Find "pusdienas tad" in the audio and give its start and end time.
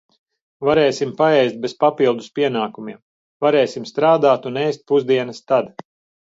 4.93-5.71